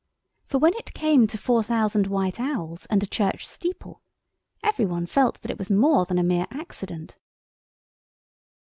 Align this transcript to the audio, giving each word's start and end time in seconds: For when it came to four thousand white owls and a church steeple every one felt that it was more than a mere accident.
For 0.47 0.57
when 0.57 0.73
it 0.77 0.95
came 0.95 1.27
to 1.27 1.37
four 1.37 1.61
thousand 1.61 2.07
white 2.07 2.39
owls 2.39 2.87
and 2.87 3.03
a 3.03 3.05
church 3.05 3.47
steeple 3.47 4.01
every 4.63 4.83
one 4.87 5.05
felt 5.05 5.39
that 5.41 5.51
it 5.51 5.59
was 5.59 5.69
more 5.69 6.05
than 6.05 6.17
a 6.17 6.23
mere 6.23 6.47
accident. 6.49 7.19